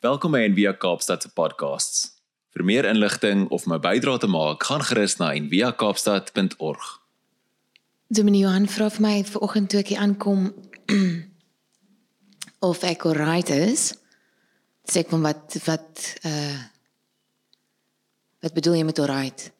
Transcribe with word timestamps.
Welkom 0.00 0.32
by 0.32 0.46
Envia 0.48 0.70
Kaapstad 0.72 1.20
se 1.20 1.28
podcasts. 1.36 2.14
Vir 2.56 2.62
meer 2.64 2.86
inligting 2.88 3.42
of 3.52 3.66
my 3.68 3.76
bydrae 3.84 4.16
te 4.22 4.28
maak, 4.32 4.62
gaan 4.64 4.80
gerus 4.80 5.18
na 5.20 5.26
enviakaapstad.org. 5.36 6.86
Dominee 8.08 8.46
Johan 8.46 8.64
vra 8.72 8.86
vir 8.94 9.04
my 9.04 9.10
vanoggend 9.28 9.68
toe 9.68 9.82
ek 9.82 9.90
hier 9.92 10.00
aankom 10.00 10.46
of 12.70 12.80
ek 12.88 13.04
alright 13.10 13.52
is. 13.52 13.90
Sê 14.88 15.04
van 15.10 15.20
wat 15.26 15.58
wat 15.66 16.06
uh 16.24 16.64
wat 18.40 18.56
bedoel 18.56 18.78
jy 18.80 18.88
met 18.88 19.04
alright? 19.04 19.50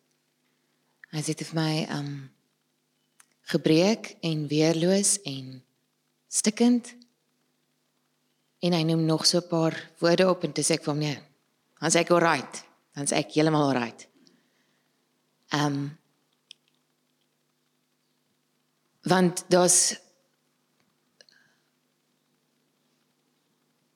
Hy 1.13 1.21
sê 1.21 1.37
dit 1.37 1.45
vir 1.51 1.61
my 1.61 1.75
um 1.99 2.11
gebreek 3.53 4.15
en 4.25 4.49
weerloos 4.49 5.19
en 5.29 5.61
stikkend 6.33 6.95
en 8.61 8.73
hy 8.77 8.83
noem 8.85 9.05
nog 9.05 9.27
so 9.27 9.39
'n 9.39 9.49
paar 9.49 9.91
woorde 9.99 10.29
op 10.29 10.45
en 10.45 10.53
dis 10.53 10.71
ek 10.71 10.85
vir 10.85 10.93
hom 10.93 11.01
nee. 11.01 11.19
Dan 11.81 11.91
sê 11.91 12.01
ek 12.01 12.11
alright. 12.11 12.65
Dan 12.95 13.07
sê 13.07 13.17
ek 13.17 13.33
heeltemal 13.35 13.69
alright. 13.69 14.09
Ehm 15.53 15.67
um, 15.67 15.99
want 19.03 19.45
daar's 19.49 19.97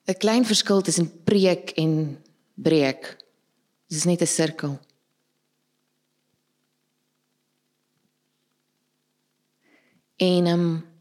'n 0.07 0.17
klein 0.17 0.45
verskil 0.45 0.81
tussen 0.81 1.23
preek 1.23 1.71
en 1.77 2.23
breek. 2.53 3.17
Dit 3.87 3.97
is 3.97 4.05
net 4.05 4.21
'n 4.21 4.27
sirkel. 4.27 4.79
En 10.15 10.45
ehm 10.45 10.59
um, 10.59 10.94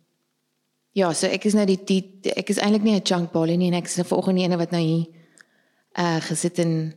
Ja, 0.94 1.08
so 1.10 1.26
ek 1.26 1.48
is 1.48 1.56
nou 1.58 1.64
die, 1.66 1.80
die, 1.88 2.02
ek 2.38 2.52
is 2.52 2.60
eintlik 2.62 2.84
nie 2.86 2.94
'n 2.94 3.02
chunk 3.02 3.32
baller 3.32 3.58
nie 3.58 3.66
en 3.66 3.74
ek 3.74 3.88
is 3.90 3.96
nou 3.98 4.06
vanoggend 4.06 4.38
die 4.38 4.44
ene 4.46 4.56
wat 4.56 4.70
nou 4.70 4.82
hier 4.82 5.06
uh 5.98 6.20
gesit 6.22 6.58
en 6.62 6.94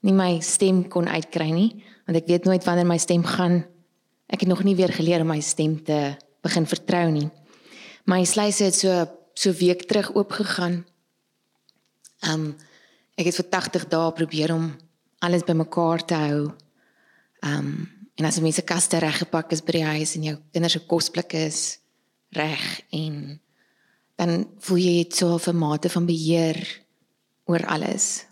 nie 0.00 0.12
my 0.12 0.40
stem 0.40 0.88
kon 0.88 1.08
uitkry 1.08 1.50
nie, 1.52 1.84
want 2.06 2.16
ek 2.16 2.28
weet 2.28 2.44
nooit 2.44 2.64
wanneer 2.64 2.86
my 2.86 2.96
stem 2.96 3.24
gaan. 3.24 3.64
Ek 4.28 4.40
het 4.40 4.48
nog 4.48 4.64
nie 4.64 4.74
weer 4.74 4.92
geleer 4.92 5.20
om 5.20 5.28
my 5.28 5.40
stem 5.40 5.84
te 5.84 6.16
begin 6.42 6.66
vertrou 6.66 7.10
nie. 7.10 7.28
My 8.06 8.24
sluise 8.24 8.64
het 8.64 8.74
so 8.74 9.06
so 9.34 9.52
week 9.52 9.84
terug 9.84 10.14
oopgegaan. 10.16 10.86
Um 12.24 12.56
ek 13.18 13.26
het 13.26 13.36
vir 13.36 13.50
80 13.50 13.88
dae 13.88 14.12
probeer 14.12 14.54
om 14.54 14.76
alles 15.20 15.44
bymekaar 15.44 16.04
te 16.06 16.14
hou. 16.14 16.52
Um 17.44 17.88
en 18.16 18.24
as 18.24 18.40
mense 18.40 18.62
kaste 18.62 18.96
reggepak 18.96 19.52
is 19.52 19.60
by 19.60 19.72
die 19.72 19.84
huis 19.84 20.16
en 20.16 20.22
jou 20.24 20.36
kinders 20.52 20.72
se 20.72 20.86
kosblik 20.88 21.34
is 21.34 21.78
reg 22.34 22.80
en 22.90 23.40
dan 24.16 24.46
voel 24.64 24.80
jy 24.80 24.94
dit 25.02 25.14
so 25.14 25.38
'n 25.38 25.56
mate 25.56 25.88
van 25.88 26.06
beheer 26.06 26.82
oor 27.44 27.66
alles. 27.66 28.26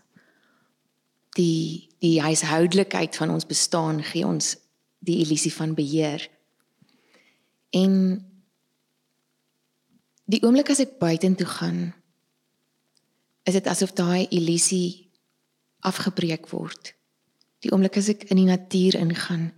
Die 1.36 1.88
die 1.98 2.20
huishoudelikheid 2.20 3.16
van 3.16 3.30
ons 3.30 3.46
bestaan 3.46 4.02
gee 4.02 4.26
ons 4.26 4.56
die 4.98 5.24
illusie 5.24 5.52
van 5.52 5.74
beheer. 5.74 6.28
En 7.70 8.24
die 10.24 10.42
oomblik 10.42 10.70
as 10.70 10.80
ek 10.84 10.98
buitentoe 10.98 11.46
gaan 11.46 11.94
is 13.44 13.52
dit 13.52 13.66
asof 13.66 13.92
daai 13.92 14.26
illusie 14.30 15.10
afgebreek 15.84 16.48
word. 16.48 16.94
Die 17.60 17.72
oomblik 17.72 17.96
as 17.96 18.08
ek 18.08 18.24
in 18.32 18.40
die 18.40 18.48
natuur 18.48 18.94
ingaan. 19.00 19.52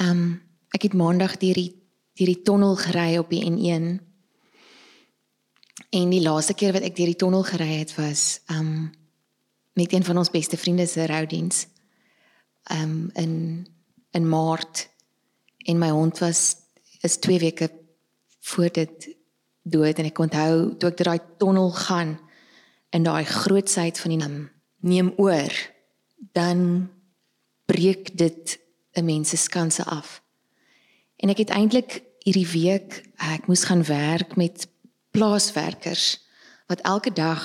Ehm 0.00 0.10
um, 0.10 0.42
ek 0.74 0.82
het 0.82 0.96
maandag 0.98 1.38
deur 1.40 1.56
die 1.56 1.85
deur 2.16 2.30
die 2.32 2.42
tonnel 2.42 2.76
gery 2.80 3.16
op 3.20 3.30
die 3.30 3.44
N1. 3.44 3.88
En 5.90 6.10
die 6.10 6.22
laaste 6.22 6.54
keer 6.56 6.72
wat 6.76 6.86
ek 6.86 6.96
deur 6.96 7.12
die 7.12 7.20
tonnel 7.20 7.44
gery 7.44 7.78
het 7.82 7.94
was 7.98 8.40
um 8.52 8.90
met 9.76 9.92
een 9.92 10.04
van 10.04 10.16
ons 10.16 10.32
beste 10.32 10.56
vriende 10.56 10.86
se 10.88 11.06
roudiens. 11.06 11.66
Um 12.72 13.10
in 13.14 13.66
in 14.16 14.28
Maart 14.28 14.88
en 15.68 15.78
my 15.78 15.90
hond 15.90 16.18
was 16.18 16.56
is 17.00 17.16
2 17.16 17.38
weke 17.38 17.70
voor 18.40 18.72
dit 18.72 19.16
dood 19.62 19.98
en 19.98 20.08
ek 20.08 20.18
onthou 20.18 20.76
toe 20.78 20.90
ek 20.90 20.96
deur 20.96 21.12
daai 21.12 21.24
tonnel 21.38 21.70
gaan 21.76 22.16
in 22.96 23.04
daai 23.04 23.24
grootsheid 23.24 24.00
van 24.00 24.14
die 24.14 24.20
naam 24.20 24.36
neem 24.80 25.12
oor 25.20 25.52
dan 26.32 26.88
breek 27.66 28.16
dit 28.18 28.58
'n 28.96 29.04
mens 29.04 29.28
se 29.28 29.36
skanse 29.36 29.84
af. 29.84 30.22
En 31.16 31.28
ek 31.28 31.38
het 31.38 31.50
eintlik 31.50 32.02
hierdie 32.26 32.48
week 32.50 33.02
ek 33.22 33.46
moes 33.46 33.64
gaan 33.68 33.84
werk 33.86 34.34
met 34.36 34.66
plaaswerkers 35.14 36.18
wat 36.66 36.82
elke 36.82 37.12
dag 37.14 37.44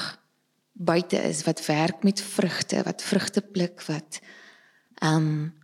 buite 0.74 1.20
is 1.22 1.44
wat 1.46 1.62
werk 1.68 2.04
met 2.04 2.22
vrugte, 2.22 2.82
wat 2.84 3.04
vrugte 3.06 3.42
pluk, 3.42 3.84
wat 3.86 4.22
ehm 5.02 5.16
um, 5.16 5.60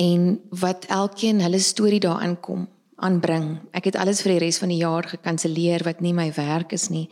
en 0.00 0.22
wat 0.48 0.86
elkeen 0.88 1.40
hulle 1.44 1.58
storie 1.60 2.00
daarin 2.00 2.32
kom 2.40 2.64
aanbring. 2.96 3.60
Ek 3.76 3.84
het 3.90 3.96
alles 4.00 4.22
vir 4.24 4.32
die 4.32 4.40
res 4.46 4.58
van 4.58 4.72
die 4.72 4.80
jaar 4.80 5.04
gekanselleer 5.06 5.84
wat 5.84 6.00
nie 6.00 6.14
my 6.16 6.30
werk 6.32 6.72
is 6.72 6.88
nie. 6.90 7.04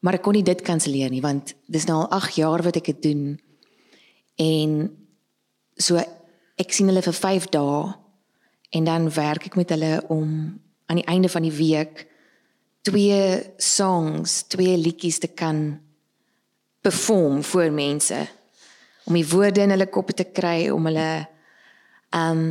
Maar 0.00 0.16
ek 0.16 0.22
kon 0.24 0.38
nie 0.38 0.46
dit 0.46 0.62
kanselleer 0.64 1.10
nie 1.10 1.20
want 1.20 1.54
dis 1.66 1.86
nou 1.90 1.98
al 1.98 2.08
8 2.20 2.38
jaar 2.38 2.62
wat 2.62 2.78
ek 2.78 2.92
dit 2.92 3.02
doen. 3.10 3.24
En 4.38 4.78
so 5.76 5.98
ek 6.56 6.72
sien 6.72 6.88
hulle 6.88 7.02
vir 7.04 7.18
5 7.18 7.50
dae 7.58 7.82
en 8.70 8.84
dan 8.84 9.10
werk 9.14 9.46
ek 9.50 9.56
met 9.58 9.70
hulle 9.74 10.00
om 10.08 10.60
aan 10.86 11.00
die 11.00 11.06
einde 11.10 11.28
van 11.28 11.42
die 11.42 11.54
week 11.54 12.06
twee 12.86 13.52
songs, 13.56 14.42
twee 14.48 14.76
liedjies 14.78 15.18
te 15.18 15.28
kan 15.28 15.80
perform 16.80 17.42
vir 17.44 17.72
mense 17.72 18.20
om 19.04 19.16
die 19.16 19.26
woorde 19.26 19.64
in 19.64 19.74
hulle 19.74 19.90
koppe 19.90 20.14
te 20.16 20.26
kry 20.30 20.70
om 20.72 20.88
hulle 20.88 21.10
um 22.16 22.44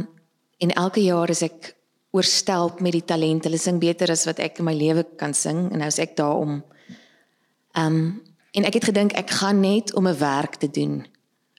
in 0.59 0.73
elke 0.75 0.99
jaar 0.99 1.31
is 1.31 1.41
ek 1.45 1.73
oorstelp 2.11 2.81
met 2.83 2.95
die 2.97 3.05
talent. 3.05 3.45
Hulle 3.45 3.59
sing 3.61 3.77
beter 3.79 4.11
as 4.11 4.25
wat 4.27 4.41
ek 4.43 4.59
in 4.59 4.67
my 4.67 4.73
lewe 4.75 5.05
kan 5.19 5.31
sing 5.37 5.69
en 5.69 5.79
nou 5.79 5.87
is 5.87 6.01
ek 6.03 6.17
daar 6.19 6.41
om 6.41 6.57
um 7.79 7.99
en 8.57 8.65
ek 8.65 8.79
het 8.79 8.89
gedink 8.89 9.13
ek 9.15 9.31
gaan 9.39 9.61
net 9.61 9.93
om 9.95 10.07
'n 10.07 10.19
werk 10.19 10.57
te 10.59 10.67
doen. 10.67 11.05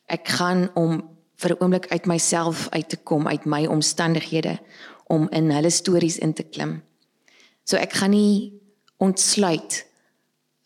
Ek 0.07 0.29
gaan 0.29 0.69
om 0.75 1.01
vir 1.41 1.51
'n 1.51 1.63
oomblik 1.63 1.87
uit 1.89 2.07
myself 2.07 2.69
uit 2.69 2.89
te 2.89 2.97
kom, 2.97 3.27
uit 3.29 3.45
my 3.45 3.67
omstandighede 3.67 4.59
om 5.07 5.29
in 5.29 5.51
hulle 5.51 5.71
stories 5.71 6.19
in 6.19 6.33
te 6.33 6.43
klim. 6.43 6.83
So 7.65 7.77
ek 7.77 7.93
gaan 7.93 8.11
nie 8.11 8.53
ontsluit 8.97 9.87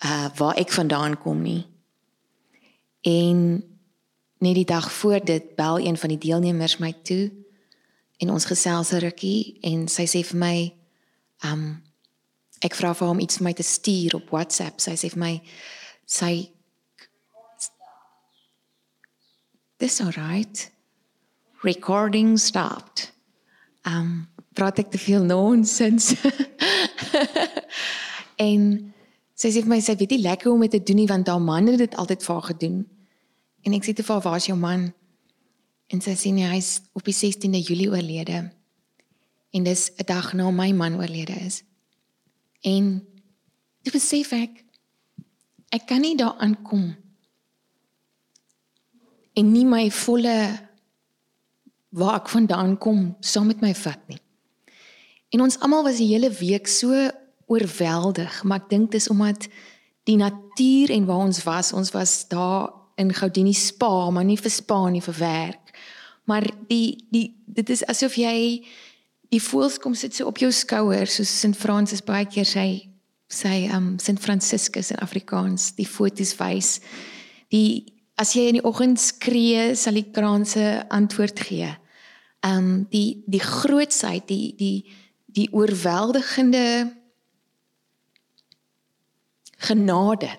uh 0.04 0.28
waar 0.36 0.56
ek 0.56 0.72
vandaan 0.72 1.18
kom 1.18 1.42
nie. 1.42 1.66
En 3.00 3.64
net 4.38 4.54
die 4.54 4.64
dag 4.64 4.92
voor 4.92 5.24
dit 5.24 5.54
bel 5.56 5.78
een 5.78 5.96
van 5.96 6.08
die 6.08 6.18
deelnemers 6.18 6.78
my 6.78 6.92
toe 7.02 7.32
en 8.16 8.30
ons 8.30 8.44
gesels 8.44 8.92
'n 8.92 8.98
rukkie 8.98 9.58
en 9.60 9.88
sy 9.88 10.06
sê 10.06 10.24
vir 10.24 10.38
my 10.38 10.74
um 11.44 11.82
ek 12.60 12.74
vra 12.74 12.94
vir 12.94 13.08
hom 13.08 13.20
iets 13.20 13.36
vir 13.36 13.44
my 13.44 13.52
te 13.52 13.62
stuur 13.62 14.14
op 14.14 14.30
WhatsApp. 14.30 14.80
Sy 14.80 14.96
sê 14.96 15.10
vir 15.10 15.18
my 15.18 15.42
sy 16.06 16.53
Dis 19.78 20.00
alright. 20.00 20.70
Recording 21.62 22.38
stopped. 22.38 23.12
Um 23.82 24.28
praat 24.54 24.78
ek 24.78 24.92
te 24.92 24.98
veel 25.02 25.24
nonsens. 25.26 26.12
en 28.48 28.68
sy 29.34 29.50
sê 29.50 29.64
vir 29.64 29.72
my 29.72 29.80
sy 29.82 29.96
weet 29.98 30.14
nie 30.14 30.22
lekker 30.22 30.46
hoe 30.46 30.54
om 30.54 30.62
dit 30.62 30.76
te 30.76 30.82
doen 30.86 31.00
nie 31.02 31.08
want 31.10 31.26
haar 31.26 31.42
man 31.42 31.72
het 31.72 31.80
dit 31.82 31.96
altyd 31.98 32.22
vir 32.22 32.34
haar 32.36 32.46
gedoen. 32.52 32.76
En 33.66 33.74
ek 33.74 33.82
sê 33.82 33.96
te 33.96 34.06
vir 34.06 34.14
haar, 34.14 34.22
"Waar 34.22 34.38
is 34.38 34.46
jou 34.46 34.58
man?" 34.58 34.92
En 35.90 36.00
sy 36.00 36.14
sê 36.14 36.30
nee, 36.32 36.46
hy's 36.46 36.80
op 36.94 37.02
die 37.04 37.14
16de 37.14 37.58
Julie 37.58 37.90
oorlede. 37.90 38.52
En 39.50 39.62
dis 39.64 39.90
'n 39.98 40.06
dag 40.06 40.32
na 40.34 40.50
my 40.50 40.70
man 40.70 41.00
oorlede 41.02 41.34
is. 41.34 41.64
En 42.62 43.02
dit 43.82 43.92
besef 43.92 44.32
ek 44.32 44.64
ek 45.74 45.86
kan 45.86 46.00
nie 46.00 46.16
daar 46.16 46.38
aankom 46.38 46.94
en 49.34 49.50
nie 49.52 49.66
my 49.66 49.88
volle 49.90 50.38
waar 51.94 52.20
ek 52.20 52.30
vandaan 52.32 52.76
kom 52.78 53.12
saam 53.22 53.50
met 53.50 53.62
my 53.62 53.74
vat 53.74 54.00
nie. 54.10 54.18
En 55.34 55.42
ons 55.42 55.58
almal 55.62 55.86
was 55.86 55.98
die 55.98 56.10
hele 56.12 56.30
week 56.30 56.70
so 56.70 56.94
oorweldig, 57.50 58.42
maar 58.46 58.62
ek 58.62 58.70
dink 58.70 58.92
dis 58.94 59.10
omdat 59.10 59.48
die 60.08 60.16
natuur 60.20 60.92
en 60.94 61.06
waar 61.08 61.26
ons 61.26 61.42
was, 61.46 61.72
ons 61.72 61.90
was 61.94 62.16
daar 62.30 62.70
in 63.00 63.10
Gaudini 63.14 63.52
Spa, 63.52 64.10
maar 64.10 64.24
nie 64.24 64.38
vir 64.38 64.52
spa 64.52 64.84
nie 64.90 65.02
vir 65.02 65.16
werk. 65.18 65.74
Maar 66.30 66.46
die 66.70 67.06
die 67.12 67.28
dit 67.46 67.70
is 67.70 67.84
asof 67.90 68.16
jy 68.18 68.64
die 69.32 69.42
voels 69.42 69.78
kom 69.82 69.96
sit 69.98 70.14
so 70.14 70.28
op 70.30 70.38
jou 70.38 70.50
skouers 70.54 71.18
soos 71.18 71.32
Sint 71.40 71.58
Francis 71.58 72.04
baie 72.04 72.26
keer 72.30 72.46
sê 72.48 72.66
sy 73.30 73.66
um 73.74 73.94
Sint 73.98 74.22
Franciscus 74.22 74.92
in 74.94 75.02
Afrikaans 75.02 75.72
die 75.78 75.88
fotos 75.88 76.36
wys. 76.38 76.78
Die 77.52 77.93
as 78.20 78.34
jy 78.34 78.48
in 78.48 78.58
die 78.58 78.66
oggend 78.66 79.00
skree, 79.00 79.74
sal 79.78 79.98
die 79.98 80.10
kraanse 80.14 80.84
antwoord 80.94 81.40
gee. 81.48 81.70
Um 82.44 82.86
die 82.92 83.24
die 83.26 83.42
grootsheid, 83.42 84.28
die 84.28 84.54
die 84.58 84.84
die 85.34 85.48
oorweldigende 85.50 86.94
genade 89.66 90.30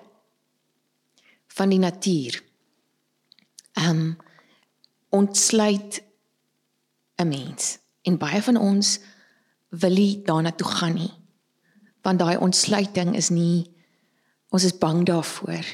van 1.56 1.68
die 1.68 1.82
natuur. 1.82 2.40
Um 3.76 4.16
ontsluit 5.10 6.02
'n 7.16 7.28
mens 7.28 7.78
en 8.02 8.18
baie 8.18 8.42
van 8.42 8.56
ons 8.56 8.98
wil 9.68 9.92
nie 9.92 10.22
daarna 10.24 10.52
toe 10.52 10.68
gaan 10.68 10.94
nie. 10.94 11.12
Want 12.02 12.18
daai 12.18 12.36
ontsluiting 12.36 13.16
is 13.16 13.28
nie 13.28 13.74
ons 14.48 14.64
is 14.64 14.78
bang 14.78 15.04
daarvoor. 15.04 15.64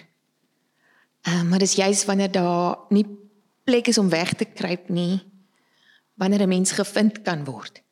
Um, 1.22 1.48
maar 1.48 1.58
dis 1.58 1.74
juist 1.74 2.04
wanneer 2.04 2.30
daar 2.30 2.78
nie 2.88 3.06
plek 3.64 3.86
is 3.86 3.98
om 3.98 4.08
weg 4.08 4.34
te 4.34 4.44
kruip 4.44 4.88
nie 4.88 5.22
wanneer 6.14 6.42
'n 6.42 6.48
mens 6.48 6.72
gevind 6.72 7.22
kan 7.22 7.44
word. 7.44 7.82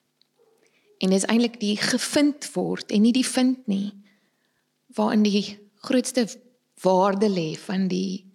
En 0.99 1.11
dis 1.11 1.25
eintlik 1.25 1.61
die 1.61 1.77
gevind 1.77 2.53
word 2.53 2.91
en 2.91 3.03
nie 3.03 3.13
die 3.13 3.27
vind 3.27 3.67
nie 3.67 3.93
waarin 4.87 5.23
die 5.23 5.59
grootste 5.75 6.27
waarde 6.83 7.29
lê 7.29 7.57
van 7.59 7.89
die 7.89 8.27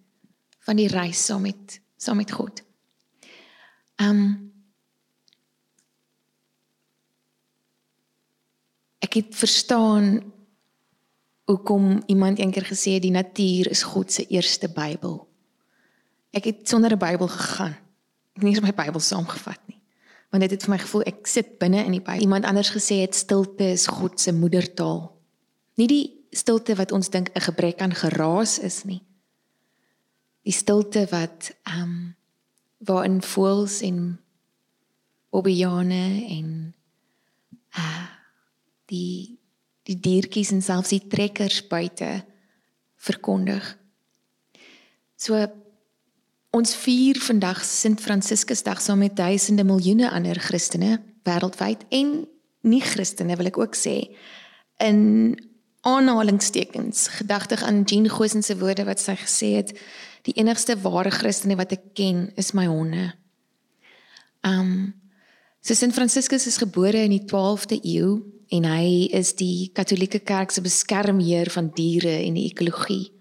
van 0.58 0.76
die 0.76 0.88
reis 0.88 1.24
saam 1.24 1.42
met 1.42 1.80
saam 1.96 2.16
met 2.16 2.32
God. 2.32 2.62
Ehm 3.96 4.10
um, 4.10 4.52
ek 8.98 9.14
het 9.14 9.36
verstaan 9.36 10.32
hoekom 11.46 12.02
iemand 12.06 12.38
eendag 12.38 12.66
gesê 12.66 12.96
het 12.98 13.04
die 13.06 13.14
natuur 13.14 13.70
is 13.70 13.82
God 13.86 14.12
se 14.12 14.26
eerste 14.26 14.68
Bybel. 14.68 15.20
Ek 16.34 16.44
het 16.44 16.68
sonder 16.68 16.92
'n 16.92 16.98
Bybel 16.98 17.28
gegaan. 17.28 17.76
Ek 18.34 18.42
het 18.42 18.42
nie 18.42 18.60
my 18.60 18.74
Bybel 18.74 19.00
saamgevat 19.00 19.60
nie. 19.66 19.80
Want 20.30 20.42
dit 20.42 20.50
het 20.50 20.62
vir 20.62 20.70
my 20.70 20.78
gevoel 20.78 21.02
ek 21.02 21.26
sit 21.26 21.58
binne 21.58 21.84
in 21.84 21.92
die 21.92 22.00
Bybel. 22.00 22.20
Iemand 22.20 22.44
anders 22.44 22.70
gesê 22.70 23.00
het 23.00 23.14
stilte 23.14 23.64
is 23.64 23.86
God 23.86 24.20
se 24.20 24.32
moedertaal. 24.32 25.16
Nie 25.74 25.86
die 25.86 26.26
stilte 26.30 26.74
wat 26.74 26.92
ons 26.92 27.10
dink 27.10 27.30
'n 27.34 27.40
gebrek 27.40 27.80
aan 27.80 27.94
geraas 27.94 28.58
is 28.58 28.84
nie. 28.84 29.02
Die 30.42 30.52
stilte 30.52 31.06
wat 31.10 31.54
ehm 31.62 31.82
um, 31.82 32.16
waarin 32.78 33.22
voels 33.22 33.80
en 33.80 34.20
obiane 35.30 36.26
en 36.28 36.74
uh 37.76 38.06
die 38.86 39.38
die 39.86 39.98
diertjies 40.02 40.50
en 40.54 40.62
selfs 40.64 40.94
die 40.94 41.02
trekkers 41.10 41.62
buite 41.70 42.24
verkondig. 43.06 43.64
So 45.16 45.38
ons 46.56 46.72
vier 46.80 47.20
vandag 47.20 47.62
Sint 47.64 48.00
Franciscusdag 48.00 48.80
saam 48.80 49.02
met 49.04 49.16
duisende 49.16 49.64
miljoene 49.64 50.10
ander 50.10 50.40
Christene 50.40 50.98
wêreldwyd 51.26 51.84
en 51.94 52.24
nie 52.66 52.82
Christene 52.82 53.36
wil 53.38 53.50
ek 53.50 53.60
ook 53.60 53.78
sê 53.78 53.98
in 54.82 55.36
aanhalingstekens 55.86 57.06
gedagtig 57.20 57.62
aan 57.62 57.84
Jean 57.86 58.08
Gosen 58.10 58.42
se 58.42 58.56
woorde 58.58 58.86
wat 58.88 59.00
sy 59.00 59.14
gesê 59.20 59.52
het 59.60 59.74
die 60.26 60.34
enigste 60.40 60.74
ware 60.82 61.12
Christene 61.14 61.58
wat 61.60 61.76
ek 61.76 61.92
ken 61.94 62.26
is 62.40 62.52
my 62.58 62.66
honde. 62.66 63.12
Um 64.42 64.94
so 65.62 65.74
Sint 65.74 65.94
Franciscus 65.94 66.46
is 66.46 66.58
gebore 66.62 67.04
in 67.06 67.14
die 67.14 67.24
12de 67.26 67.78
eeu 67.82 68.18
en 68.48 68.64
hy 68.64 69.08
is 69.12 69.34
die 69.34 69.70
Katolieke 69.74 70.18
Kerk 70.18 70.50
se 70.50 70.60
beskermheer 70.60 71.50
van 71.50 71.70
diere 71.74 72.22
en 72.22 72.34
die 72.34 72.46
ekologie. 72.50 73.12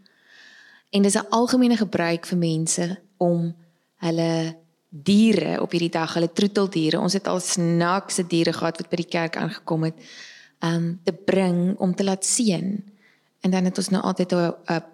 En 0.92 1.02
dis 1.02 1.16
'n 1.16 1.30
algemene 1.30 1.78
gebruik 1.78 2.26
vir 2.26 2.38
mense 2.38 2.98
om 3.18 3.56
hulle 3.98 4.56
diere 4.90 5.62
op 5.62 5.72
hierdie 5.72 5.92
dag, 5.92 6.14
hulle 6.14 6.32
troeteldiere, 6.32 7.00
ons 7.00 7.14
het 7.14 7.28
al 7.28 7.40
snaakse 7.40 8.28
diere 8.28 8.54
gehad 8.54 8.78
wat 8.78 8.90
by 8.90 8.96
die 8.96 9.12
kerk 9.12 9.36
aangekom 9.36 9.84
het, 9.84 9.96
um 10.64 11.00
te 11.04 11.14
bring 11.14 11.76
om 11.84 11.96
te 11.96 12.04
laat 12.04 12.26
seën. 12.26 12.84
En 13.42 13.52
dan 13.52 13.68
het 13.68 13.78
ons 13.78 13.90
nou 13.90 14.04
altyd 14.04 14.34
'n 14.34 14.54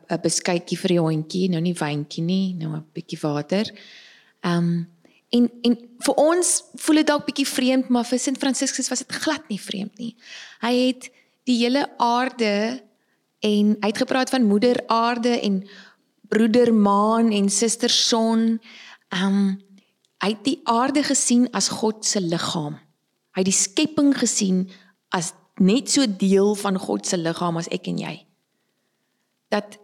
'n 0.09 0.21
beskuitjie 0.21 0.77
vir 0.77 0.87
die 0.87 0.99
hondjie, 0.99 1.49
nou 1.49 1.61
nie 1.61 1.73
wyntjie 1.73 2.23
nie, 2.23 2.53
nou 2.53 2.75
'n 2.75 2.85
bietjie 2.93 3.19
water. 3.21 3.65
Um 4.43 4.87
En 5.31 5.47
en 5.63 5.77
vir 6.05 6.17
ons 6.19 6.51
voel 6.83 7.01
dit 7.01 7.07
dalk 7.07 7.25
bietjie 7.27 7.47
vreemd, 7.47 7.89
maar 7.93 8.07
vir 8.07 8.19
Sint 8.19 8.39
Franciscus 8.41 8.89
was 8.91 9.03
dit 9.03 9.19
glad 9.23 9.47
nie 9.51 9.59
vreemd 9.61 9.97
nie. 10.01 10.15
Hy 10.63 10.73
het 10.75 11.07
die 11.47 11.57
hele 11.63 11.85
aarde 12.01 12.81
en 13.41 13.75
uitgepraat 13.79 14.29
van 14.33 14.45
moeder 14.49 14.83
aarde 14.91 15.39
en 15.39 15.61
broeder 16.31 16.73
maan 16.73 17.31
en 17.31 17.49
suster 17.49 17.89
son. 17.89 18.59
Um 19.15 19.59
hy 20.21 20.35
het 20.35 20.43
die 20.45 20.59
aarde 20.69 21.01
gesien 21.03 21.47
as 21.57 21.71
God 21.73 22.05
se 22.05 22.21
liggaam. 22.21 22.75
Hy 23.33 23.41
het 23.41 23.47
die 23.47 23.57
skepping 23.57 24.11
gesien 24.13 24.67
as 25.09 25.31
net 25.57 25.89
so 25.89 26.05
deel 26.05 26.53
van 26.59 26.77
God 26.77 27.07
se 27.09 27.17
liggaam 27.17 27.57
as 27.57 27.69
ek 27.73 27.89
en 27.89 27.97
jy. 28.03 28.13
Dat 29.49 29.80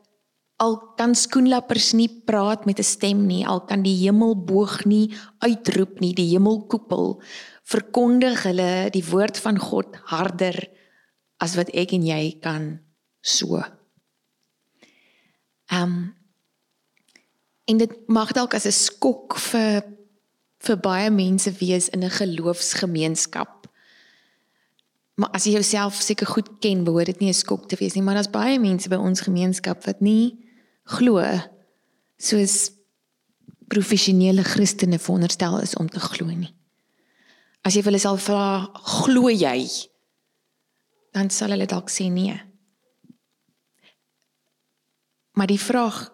al 0.57 0.77
kan 0.98 1.13
skoenlappers 1.15 1.92
nie 1.94 2.09
praat 2.09 2.65
met 2.65 2.80
'n 2.80 2.83
stem 2.83 3.25
nie, 3.25 3.45
al 3.45 3.62
kan 3.62 3.83
die 3.83 3.95
hemel 4.06 4.36
boog 4.45 4.86
nie 4.86 5.13
uitroep 5.39 6.00
nie, 6.00 6.13
die 6.13 6.30
hemelkoepel 6.33 7.21
verkondig 7.63 8.44
hulle 8.44 8.89
die 8.89 9.06
woord 9.06 9.38
van 9.38 9.59
God 9.59 9.95
harder 10.09 10.56
as 11.38 11.56
wat 11.56 11.69
ek 11.75 11.92
en 11.92 12.06
jy 12.06 12.39
kan 12.42 12.80
so. 13.21 13.63
Ehm 15.69 15.83
um, 15.83 16.15
en 17.68 17.77
dit 17.77 18.07
mag 18.07 18.31
dalk 18.31 18.54
as 18.54 18.65
'n 18.65 18.71
skok 18.71 19.38
vir 19.38 19.83
vir 20.59 20.77
baie 20.77 21.09
mense 21.12 21.51
wees 21.59 21.89
in 21.89 22.04
'n 22.04 22.09
geloofsgemeenskap. 22.09 23.68
Maar 25.15 25.30
as 25.33 25.44
jy 25.44 25.51
jouself 25.51 26.01
seker 26.01 26.27
goed 26.27 26.50
ken, 26.59 26.83
behoort 26.83 27.06
dit 27.06 27.19
nie 27.19 27.30
'n 27.30 27.33
skok 27.33 27.68
te 27.68 27.75
wees 27.75 27.94
nie, 27.94 28.04
maar 28.04 28.13
daar's 28.15 28.31
baie 28.31 28.59
mense 28.59 28.89
by 28.89 28.95
ons 28.95 29.21
gemeenskap 29.21 29.86
wat 29.86 30.01
nie 30.01 30.46
glo 30.88 31.22
soos 32.18 32.72
professionele 33.68 34.44
Christene 34.48 35.00
veronderstel 35.00 35.60
is 35.62 35.75
om 35.75 35.89
te 35.92 36.00
glo 36.00 36.31
nie. 36.31 36.54
As 37.68 37.75
jy 37.75 37.84
hulle 37.84 38.00
sal 38.00 38.19
vra, 38.22 38.69
glo 39.04 39.28
jy? 39.34 39.68
Dan 41.12 41.31
sal 41.34 41.51
hulle 41.51 41.68
dalk 41.68 41.92
sê 41.92 42.07
nee. 42.12 42.38
Maar 45.38 45.51
die 45.51 45.62
vraag 45.62 46.07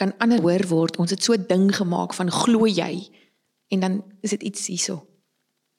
kan 0.00 0.16
ander 0.18 0.42
hoor 0.42 0.66
word. 0.68 0.98
Ons 0.98 1.14
het 1.14 1.22
so 1.22 1.36
ding 1.36 1.70
gemaak 1.76 2.16
van 2.16 2.32
glo 2.32 2.66
jy? 2.66 3.06
En 3.70 3.80
dan 3.84 4.02
is 4.20 4.34
dit 4.34 4.42
iets 4.50 4.66
hierso. 4.72 4.98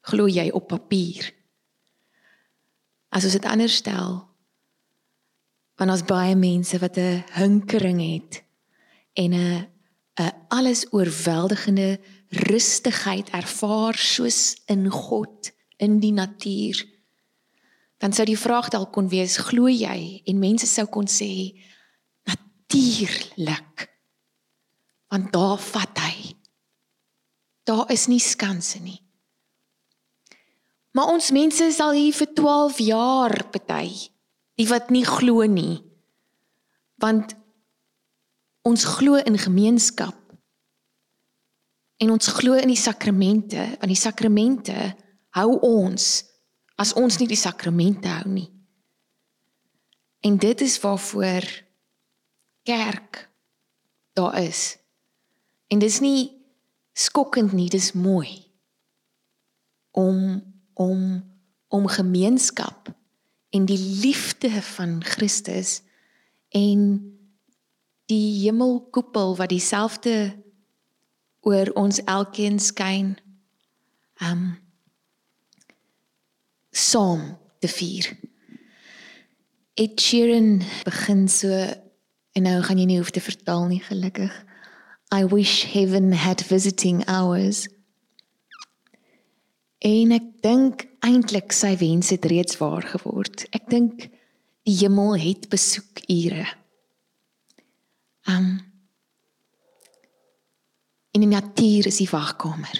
Glo 0.07 0.29
jy 0.31 0.47
op 0.55 0.69
papier? 0.71 1.27
As 3.11 3.27
ons 3.27 3.35
dit 3.35 3.45
anders 3.45 3.75
stel, 3.81 4.21
want 5.81 5.95
ons 5.95 6.05
baie 6.05 6.35
mense 6.37 6.77
wat 6.77 6.97
'n 6.97 7.23
hinkering 7.41 8.01
het 8.01 8.43
en 9.13 9.33
'n 9.33 9.67
'n 10.21 10.33
alles 10.47 10.85
oorweldigende 10.93 11.99
rustigheid 12.29 13.29
ervaar 13.29 13.95
soos 13.97 14.61
in 14.65 14.89
God 14.89 15.51
in 15.77 15.99
die 15.99 16.11
natuur. 16.11 16.85
Dan 17.97 18.13
sou 18.13 18.25
die 18.25 18.37
vraag 18.37 18.69
dalk 18.69 18.91
kon 18.91 19.09
wees 19.09 19.37
glo 19.37 19.67
jy? 19.67 20.21
En 20.25 20.39
mense 20.39 20.65
sou 20.65 20.87
kon 20.87 21.07
sê 21.07 21.59
natuurlik. 22.23 23.89
Want 25.07 25.31
daar 25.31 25.57
vat 25.57 25.97
hy. 25.97 26.35
Daar 27.63 27.91
is 27.91 28.07
nie 28.07 28.19
skanse 28.19 28.79
nie. 28.79 29.01
Maar 30.91 31.07
ons 31.07 31.31
mense 31.31 31.63
is 31.63 31.79
al 31.79 31.91
hier 31.91 32.13
vir 32.13 32.33
12 32.33 32.77
jaar 32.77 33.49
party 33.49 34.10
die 34.61 34.69
wat 34.69 34.91
nie 34.93 35.05
glo 35.07 35.45
nie. 35.49 35.81
Want 37.01 37.33
ons 38.67 38.85
glo 38.85 39.17
in 39.17 39.39
gemeenskap. 39.41 40.17
En 42.01 42.13
ons 42.13 42.27
glo 42.37 42.57
in 42.57 42.69
die 42.69 42.79
sakramente, 42.79 43.61
want 43.81 43.89
die 43.89 43.97
sakramente 43.97 44.75
hou 45.37 45.57
ons 45.65 46.11
as 46.81 46.93
ons 46.97 47.19
nie 47.21 47.29
die 47.29 47.39
sakramente 47.39 48.09
hou 48.09 48.29
nie. 48.33 48.49
En 50.25 50.37
dit 50.41 50.61
is 50.61 50.77
waarvoor 50.81 51.45
kerk 52.65 53.25
daar 54.17 54.37
is. 54.41 54.77
En 55.69 55.81
dis 55.81 55.99
nie 56.01 56.29
skokkend 56.93 57.53
nie, 57.57 57.69
dis 57.69 57.93
mooi 57.93 58.29
om 59.97 60.41
om 60.73 61.21
om 61.71 61.87
gemeenskap 61.87 62.89
en 63.51 63.65
die 63.65 63.79
liefde 63.79 64.49
van 64.61 65.03
Christus 65.03 65.81
en 66.49 66.81
die 68.11 68.43
hemelkoepel 68.43 69.35
wat 69.39 69.51
dieselfde 69.51 70.15
oor 71.41 71.71
ons 71.79 71.99
elkeen 72.03 72.59
skyn 72.59 73.15
um 74.21 74.43
saam 76.71 77.23
te 77.59 77.67
vier. 77.67 78.07
Ed 79.75 79.99
Sheeran 79.99 80.61
begin 80.83 81.27
so 81.27 81.49
en 82.31 82.47
nou 82.47 82.61
gaan 82.63 82.79
jy 82.79 82.87
nie 82.87 82.99
hoef 83.01 83.11
te 83.11 83.23
vertaal 83.23 83.67
nie 83.67 83.81
gelukkig. 83.83 84.31
I 85.11 85.25
wish 85.27 85.65
heaven 85.73 86.13
had 86.13 86.43
visiting 86.47 87.03
hours. 87.07 87.65
En 89.83 90.13
ek 90.15 90.29
dink 90.45 90.85
eintlik 91.05 91.53
sy 91.55 91.75
wens 91.81 92.11
het 92.13 92.25
reeds 92.29 92.57
waar 92.61 92.85
geword. 92.85 93.45
Ek 93.55 93.69
dink 93.69 94.07
die 94.67 94.75
hemel 94.83 95.17
het 95.17 95.49
besoek 95.49 96.03
ure. 96.07 96.45
Um 98.29 98.59
En 101.11 101.19
die 101.19 101.27
natuur 101.27 101.89
is 101.89 101.97
die 101.99 102.09
wagkamer. 102.09 102.77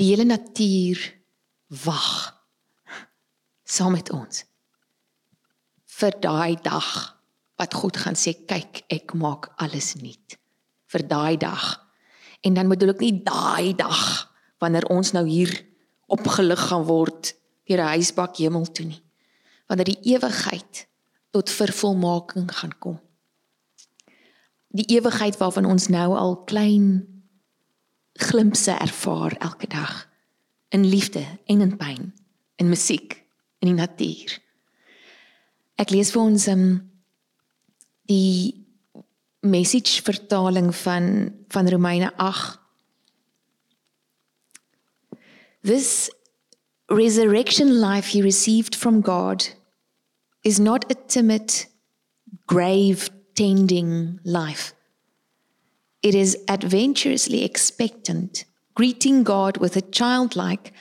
Die 0.00 0.08
hele 0.08 0.24
natuur 0.26 0.98
wag 1.84 2.08
saam 3.62 3.94
met 3.96 4.10
ons 4.12 4.42
vir 5.92 6.16
daai 6.20 6.56
dag 6.60 6.88
wat 7.60 7.76
God 7.78 7.96
gaan 8.02 8.18
sê 8.18 8.34
kyk 8.48 8.82
ek 8.92 9.14
maak 9.16 9.52
alles 9.62 9.94
nuut 10.00 10.36
vir 10.92 11.04
daai 11.08 11.38
dag 11.40 11.64
en 12.44 12.58
dan 12.58 12.68
bedoel 12.68 12.92
ek 12.92 13.04
nie 13.04 13.14
daai 13.24 13.72
dag 13.78 14.02
wanneer 14.60 14.88
ons 14.92 15.14
nou 15.16 15.22
hier 15.28 15.54
opgelig 16.16 16.66
gaan 16.68 16.84
word 16.88 17.32
deur 17.68 17.80
'n 17.82 17.94
huisbak 17.96 18.36
hemel 18.36 18.66
toe 18.72 18.86
nie 18.86 19.02
wanneer 19.66 19.88
die 19.92 20.14
ewigheid 20.14 20.86
tot 21.30 21.50
vervolmaking 21.50 22.48
gaan 22.60 22.76
kom 22.78 23.00
die 24.68 24.88
ewigheid 24.96 25.36
waarvan 25.40 25.64
ons 25.64 25.88
nou 25.88 26.16
al 26.16 26.36
klein 26.44 26.88
glimpse 28.12 28.72
ervaar 28.72 29.36
elke 29.40 29.66
dag 29.66 30.08
in 30.68 30.86
liefde 30.86 31.24
en 31.46 31.60
in 31.60 31.76
pyn 31.76 32.12
in 32.56 32.68
musiek 32.68 33.24
in 33.60 33.68
die 33.72 33.80
natuur 33.80 34.42
Ek 35.82 35.90
lees 35.90 36.12
vir 36.14 36.22
ons 36.22 36.44
um, 36.52 36.66
die 38.10 38.52
message 39.42 40.02
vertaling 40.06 40.70
van 40.84 41.06
van 41.52 41.68
Romeine 41.68 42.12
8. 42.22 42.60
This 45.62 46.10
resurrection 46.90 47.80
life 47.80 48.06
he 48.06 48.22
received 48.22 48.74
from 48.74 49.00
God 49.00 49.46
is 50.44 50.58
not 50.58 50.90
a 50.90 50.94
timid 50.94 51.66
grave 52.46 53.10
tending 53.34 54.18
life. 54.24 54.74
It 56.02 56.14
is 56.14 56.36
adventurously 56.48 57.44
expectant, 57.44 58.44
greeting 58.74 59.22
God 59.22 59.58
with 59.58 59.76
a 59.76 59.80
childlike 59.80 60.72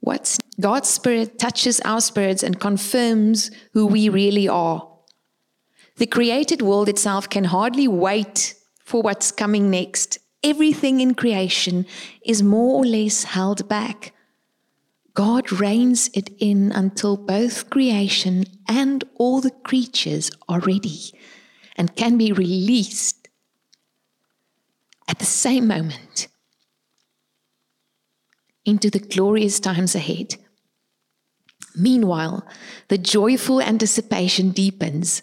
what 0.00 0.38
God's 0.60 0.90
Spirit 0.90 1.38
touches 1.38 1.80
our 1.80 2.00
spirits 2.00 2.42
and 2.42 2.60
confirms 2.60 3.50
who 3.72 3.86
we 3.86 4.08
really 4.08 4.46
are. 4.46 4.86
The 5.96 6.06
created 6.06 6.60
world 6.60 6.88
itself 6.88 7.28
can 7.28 7.44
hardly 7.44 7.88
wait 7.88 8.54
for 8.84 9.00
what's 9.00 9.32
coming 9.32 9.70
next. 9.70 10.18
Everything 10.44 11.00
in 11.00 11.14
creation 11.14 11.86
is 12.22 12.42
more 12.42 12.74
or 12.74 12.84
less 12.84 13.24
held 13.24 13.66
back. 13.66 14.12
God 15.14 15.50
reins 15.50 16.10
it 16.12 16.28
in 16.38 16.70
until 16.70 17.16
both 17.16 17.70
creation 17.70 18.44
and 18.68 19.02
all 19.16 19.40
the 19.40 19.50
creatures 19.50 20.30
are 20.46 20.60
ready 20.60 21.12
and 21.76 21.96
can 21.96 22.18
be 22.18 22.30
released 22.30 23.28
at 25.08 25.18
the 25.18 25.24
same 25.24 25.66
moment 25.66 26.28
into 28.66 28.90
the 28.90 28.98
glorious 28.98 29.58
times 29.60 29.94
ahead. 29.94 30.36
Meanwhile, 31.74 32.46
the 32.88 32.98
joyful 32.98 33.62
anticipation 33.62 34.50
deepens. 34.50 35.22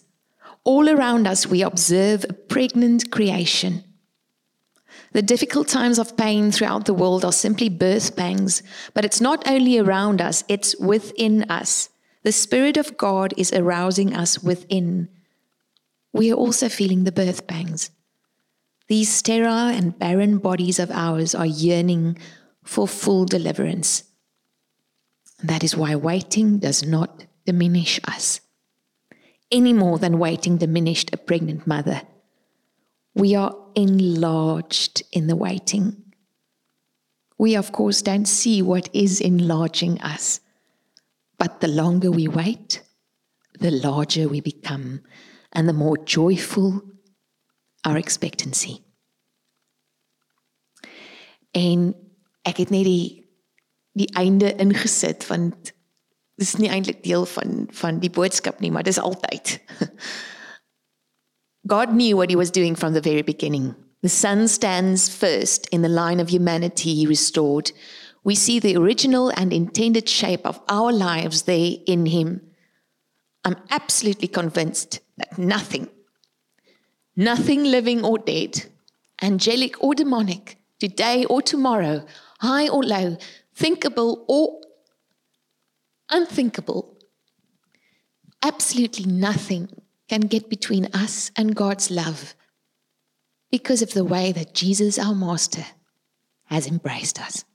All 0.64 0.90
around 0.90 1.28
us, 1.28 1.46
we 1.46 1.62
observe 1.62 2.26
a 2.28 2.34
pregnant 2.34 3.12
creation. 3.12 3.84
The 5.14 5.22
difficult 5.22 5.68
times 5.68 6.00
of 6.00 6.16
pain 6.16 6.52
throughout 6.52 6.86
the 6.86 6.94
world 6.94 7.26
are 7.26 7.34
simply 7.34 7.70
birth 7.70 8.16
pangs, 8.16 8.64
but 8.94 9.04
it's 9.04 9.20
not 9.20 9.48
only 9.48 9.78
around 9.78 10.22
us, 10.22 10.44
it's 10.48 10.76
within 10.78 11.44
us. 11.50 11.90
The 12.24 12.32
Spirit 12.32 12.78
of 12.78 12.98
God 12.98 13.34
is 13.36 13.52
arousing 13.52 14.16
us 14.16 14.42
within. 14.42 15.10
We 16.14 16.32
are 16.32 16.36
also 16.36 16.70
feeling 16.70 17.04
the 17.04 17.12
birth 17.12 17.48
pangs. 17.48 17.90
These 18.88 19.10
sterile 19.10 19.68
and 19.68 19.98
barren 19.98 20.38
bodies 20.38 20.80
of 20.80 20.92
ours 20.92 21.36
are 21.36 21.46
yearning 21.46 22.18
for 22.64 22.88
full 22.88 23.26
deliverance. 23.26 24.04
That 25.44 25.64
is 25.64 25.76
why 25.76 25.96
waiting 25.96 26.60
does 26.60 26.86
not 26.86 27.26
diminish 27.46 28.00
us 28.08 28.42
any 29.52 29.74
more 29.74 30.00
than 30.00 30.18
waiting 30.18 30.58
diminished 30.58 31.14
a 31.14 31.18
pregnant 31.18 31.68
mother. 31.68 32.02
We 33.14 33.36
are 33.36 33.56
enlarged 33.76 35.04
in 35.12 35.28
the 35.28 35.36
waiting. 35.36 36.14
We, 37.38 37.56
of 37.56 37.72
course, 37.72 38.02
don't 38.02 38.28
see 38.28 38.62
what 38.62 38.90
is 38.94 39.20
enlarging 39.20 40.00
us, 40.02 40.40
but 41.38 41.60
the 41.60 41.68
longer 41.68 42.12
we 42.12 42.28
wait, 42.28 42.84
the 43.60 43.72
larger 43.72 44.28
we 44.28 44.42
become 44.42 45.02
and 45.52 45.68
the 45.68 45.74
more 45.74 45.98
joyful 45.98 46.82
our 47.84 47.98
expectancy. 47.98 48.84
En 51.52 51.96
ek 52.48 52.58
het 52.64 52.70
net 52.70 52.86
die 52.88 53.28
die 53.92 54.08
einde 54.16 54.54
ingesit 54.56 55.26
want 55.28 55.74
dis 56.40 56.54
nie 56.62 56.70
eintlik 56.72 57.02
deel 57.04 57.26
van 57.28 57.66
van 57.76 58.00
die 58.00 58.10
boodskap 58.14 58.62
nie, 58.64 58.72
maar 58.72 58.88
dis 58.88 59.02
altyd. 59.02 59.58
God 61.68 61.94
knew 61.94 62.18
what 62.18 62.30
he 62.30 62.36
was 62.36 62.52
doing 62.52 62.76
from 62.76 62.94
the 62.94 63.02
very 63.02 63.22
beginning. 63.22 63.76
The 64.02 64.10
Son 64.10 64.48
stands 64.48 65.16
first 65.16 65.68
in 65.68 65.84
the 65.84 65.90
line 65.90 66.20
of 66.20 66.30
humanity 66.30 66.96
he 66.96 67.06
restored. 67.06 67.72
We 68.24 68.36
see 68.36 68.60
the 68.60 68.76
original 68.78 69.30
and 69.30 69.54
intended 69.54 70.10
shape 70.10 70.46
of 70.46 70.60
our 70.68 70.92
lives 70.92 71.44
there 71.44 71.76
in 71.86 72.08
him. 72.08 72.42
I'm 73.46 73.58
absolutely 73.70 74.28
convinced 74.28 75.00
that 75.18 75.38
nothing, 75.38 75.90
nothing 77.16 77.64
living 77.64 78.04
or 78.04 78.18
dead, 78.18 78.66
angelic 79.22 79.82
or 79.84 79.94
demonic, 79.94 80.58
today 80.80 81.26
or 81.26 81.42
tomorrow, 81.42 82.06
high 82.40 82.68
or 82.68 82.84
low, 82.84 83.18
thinkable 83.54 84.26
or 84.28 84.62
unthinkable, 86.10 86.98
absolutely 88.44 89.06
nothing 89.06 89.70
can 90.12 90.28
get 90.28 90.50
between 90.50 90.88
us 90.94 91.32
and 91.38 91.56
God's 91.56 91.90
love 91.90 92.36
because 93.50 93.82
of 93.82 93.94
the 93.94 94.04
way 94.04 94.34
that 94.34 94.54
Jesus, 94.54 95.00
our 95.00 95.16
Master, 95.16 95.64
has 96.44 96.68
embraced 96.68 97.18
us. 97.22 97.46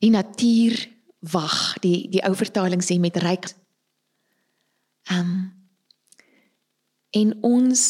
Die 0.00 0.10
natuur 0.14 0.86
wag, 1.18 1.80
die 1.82 2.06
die 2.06 2.22
ou 2.22 2.36
vertaling 2.38 2.84
sê 2.86 3.00
met 3.02 3.18
ryk. 3.18 3.50
Um 5.10 5.50
en 7.10 7.32
ons 7.42 7.82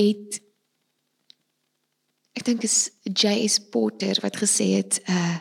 het 0.00 0.40
ek 2.34 2.42
dink 2.48 2.66
is 2.66 2.88
J.S. 3.06 3.60
Porter 3.70 4.18
wat 4.26 4.42
gesê 4.42 4.72
het 4.80 4.98
uh 5.06 5.38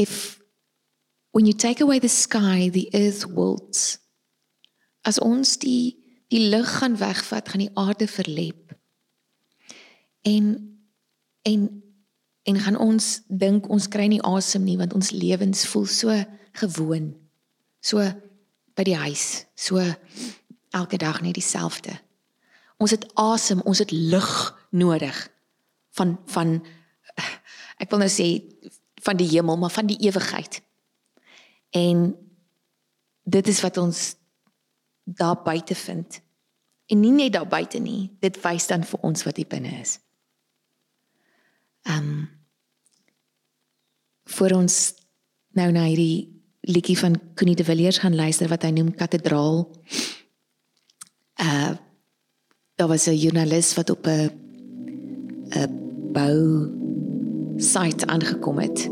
if 0.00 0.40
when 1.30 1.46
you 1.46 1.52
take 1.52 1.80
away 1.80 1.98
the 2.00 2.08
sky 2.08 2.70
the 2.72 2.88
earth 2.94 3.26
wilts 3.26 3.98
as 5.04 5.20
ons 5.20 5.58
die 5.60 6.00
die 6.30 6.48
lug 6.48 6.68
gaan 6.78 6.96
wegvat 6.96 7.48
gaan 7.48 7.64
die 7.64 7.74
aarde 7.74 8.06
verlep. 8.06 8.74
En 10.22 10.44
en 11.42 11.82
en 12.42 12.60
gaan 12.60 12.78
ons 12.78 13.20
dink 13.26 13.68
ons 13.68 13.88
kry 13.88 14.06
nie 14.10 14.22
asem 14.26 14.64
nie 14.64 14.78
want 14.78 14.94
ons 14.94 15.10
lewens 15.10 15.66
voel 15.66 15.86
so 15.86 16.14
gewoon. 16.62 17.12
So 17.80 18.04
by 18.76 18.86
die 18.86 18.96
huis 18.96 19.44
so 19.54 19.82
elke 20.70 21.00
dag 21.02 21.20
net 21.20 21.34
dieselfde. 21.34 21.96
Ons 22.80 22.94
het 22.94 23.04
asem, 23.18 23.60
ons 23.66 23.82
het 23.82 23.90
lug 23.90 24.30
nodig 24.70 25.18
van 25.98 26.18
van 26.30 26.60
ek 27.82 27.90
wil 27.90 28.04
nou 28.04 28.10
sê 28.12 28.30
van 29.00 29.16
die 29.16 29.28
hemel, 29.28 29.56
maar 29.56 29.70
van 29.70 29.86
die 29.86 29.98
ewigheid. 29.98 30.60
En 31.70 32.16
dit 33.22 33.48
is 33.48 33.60
wat 33.60 33.76
ons 33.76 34.14
daar 35.04 35.42
buite 35.42 35.74
vind. 35.74 36.20
En 36.86 37.00
nie 37.00 37.12
net 37.12 37.32
daar 37.32 37.48
buite 37.48 37.78
nie, 37.78 38.10
dit 38.20 38.40
wys 38.42 38.66
dan 38.66 38.84
vir 38.84 39.06
ons 39.06 39.24
wat 39.26 39.36
hier 39.36 39.48
binne 39.48 39.80
is. 39.80 39.98
Ehm 41.88 42.12
um, 42.12 42.28
vir 44.30 44.52
ons 44.54 44.74
nou 45.58 45.66
na 45.74 45.88
hierdie 45.88 46.28
liedjie 46.70 46.98
van 46.98 47.16
Connie 47.34 47.56
de 47.58 47.64
Villiers 47.66 47.98
gaan 47.98 48.14
luister 48.14 48.46
wat 48.48 48.62
hy 48.62 48.70
noem 48.76 48.92
kathedraal. 48.94 49.64
Uh 51.42 51.72
daar 52.78 52.88
was 52.88 53.06
'n 53.06 53.16
joernalis 53.16 53.74
wat 53.74 53.90
op 53.90 54.06
'n 54.06 54.30
'n 55.50 56.12
bou 56.12 56.79
site 57.62 58.06
aangekom 58.06 58.58
het. 58.58 58.86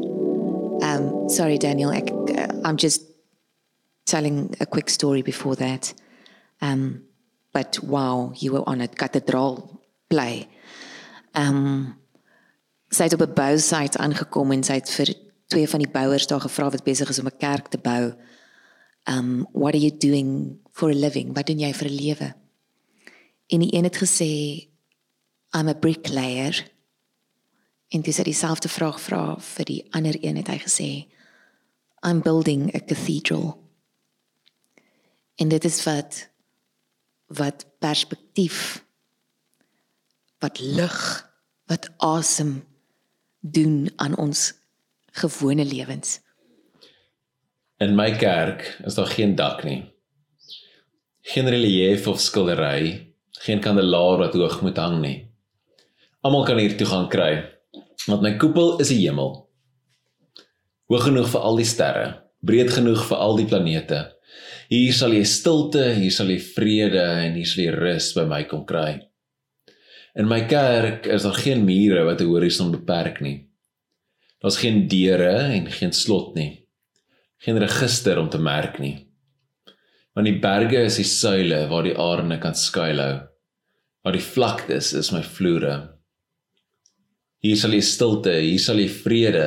Um 0.85 1.29
sorry 1.29 1.59
Daniel, 1.59 1.93
ek 1.93 2.11
uh, 2.11 2.49
I'm 2.65 2.77
just 2.77 3.03
telling 4.05 4.55
a 4.61 4.67
quick 4.67 4.89
story 4.89 5.23
before 5.23 5.57
that. 5.57 5.95
Um 6.61 7.05
but 7.53 7.81
wow, 7.83 8.33
you 8.37 8.53
were 8.53 8.65
on 8.67 8.81
a 8.81 8.89
cathedral 8.89 9.81
play. 10.09 10.49
Um 11.35 11.97
sy 12.91 13.09
het 13.09 13.15
op 13.15 13.27
'n 13.27 13.35
bou 13.35 13.59
site 13.59 13.99
aangekom 13.99 14.53
en 14.53 14.63
sy 14.63 14.81
het 14.81 14.91
vir 14.91 15.15
twee 15.49 15.69
van 15.69 15.81
die 15.81 15.91
bouers 15.93 16.27
daar 16.27 16.41
gevra 16.41 16.71
wat 16.71 16.85
besig 16.85 17.09
is 17.09 17.19
om 17.19 17.27
'n 17.27 17.39
kerk 17.39 17.69
te 17.69 17.79
bou. 17.79 18.15
Um 19.09 19.47
what 19.53 19.75
are 19.75 19.81
you 19.81 19.97
doing 19.97 20.59
for 20.73 20.91
a 20.91 20.95
living? 20.95 21.35
Wat 21.35 21.47
doen 21.47 21.59
jy 21.59 21.73
vir 21.73 21.89
'n 21.89 21.95
lewe? 21.95 22.35
En 23.49 23.61
die 23.61 23.75
een 23.75 23.85
het 23.85 23.97
gesê 23.97 24.69
I'm 25.55 25.69
a 25.69 25.75
bricklayer. 25.75 26.77
En 27.89 28.01
dis 28.01 28.17
dieselfde 28.17 28.69
vraag 28.69 29.01
vra 29.01 29.39
vir 29.41 29.65
die 29.65 29.81
ander 29.97 30.17
een 30.21 30.37
het 30.37 30.51
hy 30.53 30.59
gesê 30.65 30.91
I'm 32.05 32.21
building 32.23 32.69
a 32.75 32.81
cathedral. 32.81 33.57
En 35.37 35.49
dit 35.49 35.65
is 35.65 35.81
wat 35.85 36.29
wat 37.29 37.67
perspektief 37.79 38.85
wat 40.39 40.61
lig 40.61 40.99
wat 41.69 41.91
asem 41.97 42.65
doen 43.41 43.91
aan 43.97 44.17
ons 44.17 44.53
gewone 45.21 45.65
lewens. 45.65 46.21
In 47.79 47.95
my 47.95 48.11
kerk 48.17 48.79
is 48.85 48.95
daar 48.95 49.07
geen 49.07 49.35
dak 49.35 49.65
nie. 49.65 49.83
Geen 51.21 51.49
relief 51.49 52.07
of 52.07 52.21
skildery, 52.21 53.15
geen 53.45 53.61
kandelaar 53.61 54.19
wat 54.19 54.35
hoog 54.35 54.61
moet 54.63 54.77
hang 54.77 55.01
nie. 55.01 55.19
Almal 56.21 56.45
kan 56.45 56.59
hier 56.59 56.77
toe 56.77 56.87
gaan 56.87 57.09
kry, 57.13 57.58
want 58.09 58.25
my 58.25 58.35
koepel 58.41 58.79
is 58.83 58.91
die 58.93 59.03
hemel. 59.05 59.35
Hoog 60.89 61.05
genoeg 61.11 61.29
vir 61.29 61.45
al 61.45 61.59
die 61.61 61.69
sterre, 61.69 62.07
breed 62.41 62.73
genoeg 62.73 63.03
vir 63.11 63.21
al 63.21 63.37
die 63.37 63.49
planete. 63.49 64.05
Hier 64.69 64.95
sal 64.97 65.13
jy 65.17 65.25
stilte, 65.29 65.85
hier 65.97 66.13
sal 66.13 66.33
jy 66.33 66.39
vrede 66.45 67.05
en 67.25 67.37
hier 67.37 67.49
sal 67.49 67.65
jy 67.65 67.75
rus 67.77 68.13
by 68.17 68.25
my 68.29 68.43
kom 68.49 68.65
kry. 68.69 68.99
In 70.19 70.29
my 70.29 70.43
kerk 70.51 71.07
is 71.07 71.25
daar 71.29 71.37
geen 71.37 71.65
mure 71.65 72.05
wat 72.05 72.21
'n 72.21 72.27
horison 72.27 72.73
beperk 72.73 73.21
nie. 73.21 73.49
Daar's 74.41 74.59
geen 74.59 74.89
deure 74.89 75.51
en 75.57 75.71
geen 75.71 75.93
slot 75.93 76.35
nie. 76.35 76.67
Geen 77.39 77.59
register 77.59 78.19
om 78.19 78.29
te 78.29 78.39
merk 78.39 78.79
nie. 78.79 79.07
Want 80.15 80.27
die 80.27 80.39
berge 80.39 80.85
is 80.85 80.97
die 80.97 81.05
suile 81.05 81.69
waar 81.69 81.83
die 81.83 81.97
arende 81.99 82.39
kan 82.39 82.55
skuilhou. 82.55 83.29
Waar 84.03 84.13
die 84.13 84.23
vlaktes 84.23 84.93
is 84.93 85.13
my 85.13 85.23
vloere. 85.23 85.98
Hier 87.39 87.55
sal 87.55 87.77
jy 87.77 87.85
stilte, 87.87 88.33
hier 88.43 88.59
sal 88.59 88.81
jy 88.83 88.89
vrede, 88.91 89.47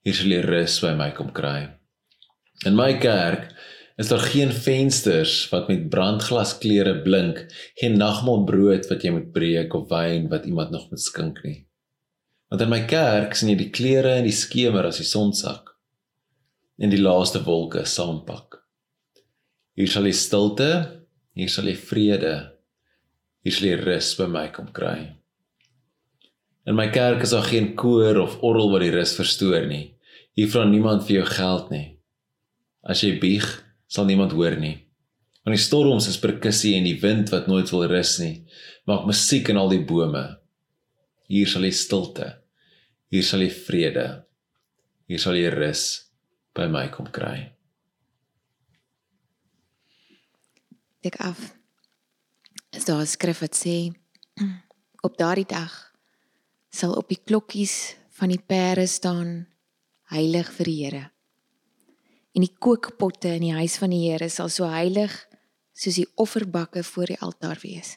hier 0.00 0.16
sal 0.16 0.32
jy 0.32 0.40
rus 0.46 0.78
by 0.80 0.94
my 0.96 1.10
kom 1.12 1.28
kry. 1.36 1.68
In 2.64 2.78
my 2.78 2.94
kerk 3.02 3.50
is 4.00 4.08
daar 4.08 4.24
geen 4.32 4.54
vensters 4.54 5.34
wat 5.52 5.68
met 5.68 5.90
brandglasklere 5.92 7.02
blink, 7.04 7.44
geen 7.76 7.98
nagmaalbrood 8.00 8.88
wat 8.88 9.04
jy 9.04 9.12
moet 9.12 9.28
breek 9.34 9.76
of 9.76 9.90
wyn 9.92 10.30
wat 10.32 10.48
iemand 10.48 10.72
nog 10.72 10.88
moet 10.88 11.04
skink 11.04 11.44
nie. 11.44 11.58
Want 12.48 12.64
in 12.64 12.72
my 12.72 12.82
kerk 12.88 13.36
sien 13.36 13.52
jy 13.52 13.60
die 13.60 13.70
kleure 13.76 14.16
en 14.16 14.28
die 14.28 14.36
skemer 14.36 14.88
as 14.88 15.02
die 15.02 15.08
son 15.08 15.36
sak 15.36 15.68
en 16.80 16.90
die 16.90 17.00
laaste 17.02 17.44
wolke 17.44 17.84
saampak. 17.86 18.62
Hier 19.76 19.88
sal 19.92 20.08
jy 20.08 20.16
stilte, 20.16 20.70
hier 21.36 21.52
sal 21.52 21.68
jy 21.68 21.76
vrede, 21.76 22.36
hier 23.44 23.54
sal 23.54 23.68
jy 23.68 23.82
rus 23.84 24.16
by 24.16 24.32
my 24.32 24.48
kom 24.56 24.72
kry. 24.72 25.21
In 26.62 26.76
my 26.78 26.86
kerk 26.94 27.22
is 27.22 27.32
daar 27.34 27.42
geen 27.42 27.74
koor 27.74 28.20
of 28.22 28.38
orgel 28.38 28.70
wat 28.70 28.84
die 28.84 28.92
rus 28.94 29.16
verstoor 29.18 29.66
nie. 29.66 29.96
Hier 30.38 30.50
vra 30.50 30.62
niemand 30.64 31.02
vir 31.08 31.18
jou 31.18 31.26
geld 31.26 31.72
nie. 31.74 31.86
As 32.86 33.02
jy 33.02 33.16
bieg, 33.22 33.46
sal 33.90 34.06
niemand 34.06 34.34
hoor 34.36 34.54
nie. 34.58 34.76
Want 35.42 35.56
die 35.56 35.62
storms 35.62 36.06
is 36.06 36.20
perkussie 36.22 36.76
en 36.78 36.86
die 36.86 37.00
wind 37.02 37.32
wat 37.34 37.48
nooit 37.50 37.70
wil 37.74 37.88
rus 37.90 38.14
nie, 38.22 38.44
maak 38.86 39.08
musiek 39.10 39.50
in 39.50 39.58
al 39.58 39.72
die 39.74 39.82
bome. 39.82 40.22
Hier 41.26 41.50
sal 41.50 41.66
jy 41.66 41.72
stilte. 41.74 42.28
Hier 43.10 43.26
sal 43.26 43.42
jy 43.42 43.50
vrede. 43.50 44.06
Hier 45.10 45.18
sal 45.18 45.34
jy 45.34 45.50
rus 45.50 45.86
by 46.54 46.68
my 46.70 46.86
kom 46.94 47.10
kry. 47.10 47.50
Dik 51.02 51.18
af. 51.18 51.40
Is 52.70 52.86
daar 52.86 53.02
'n 53.02 53.06
skrif 53.06 53.42
wat 53.42 53.58
sê 53.58 53.90
op 55.06 55.18
daardie 55.18 55.48
dag 55.48 55.91
sal 56.72 56.96
op 56.96 57.10
die 57.12 57.20
klokkies 57.20 57.94
van 58.16 58.32
die 58.32 58.40
pere 58.40 58.86
staan 58.88 59.42
heilig 60.12 60.48
vir 60.56 60.68
die 60.68 60.78
Here. 60.80 61.02
En 62.32 62.44
die 62.44 62.54
kookpotte 62.56 63.34
in 63.36 63.44
die 63.44 63.56
huis 63.56 63.76
van 63.80 63.92
die 63.92 64.06
Here 64.06 64.28
sal 64.32 64.48
so 64.52 64.68
heilig 64.68 65.12
soos 65.76 65.98
die 66.00 66.08
offerbakke 66.20 66.84
voor 66.84 67.12
die 67.12 67.20
altaar 67.20 67.60
wees. 67.62 67.96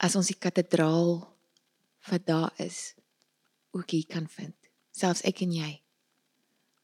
As 0.00 0.16
ons 0.16 0.30
die 0.30 0.38
kathedraal 0.38 1.18
wat 2.08 2.24
daar 2.26 2.54
is 2.62 2.94
ook 3.76 3.90
hier 3.92 4.06
kan 4.08 4.26
vind, 4.30 4.56
selfs 4.96 5.26
ek 5.28 5.42
en 5.44 5.52
jy. 5.52 5.74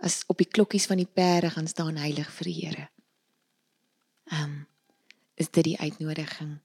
As 0.05 0.21
op 0.29 0.43
die 0.43 0.51
klokkies 0.51 0.85
van 0.91 1.01
die 1.01 1.09
pere 1.09 1.49
gaan 1.55 1.71
staan 1.71 1.97
heilig 2.03 2.29
vir 2.37 2.51
die 2.51 2.59
Here. 2.61 2.87
Ehm 4.33 4.43
um, 4.43 4.67
is 5.37 5.51
dit 5.51 5.65
die 5.65 5.79
uitnodiging 5.79 6.57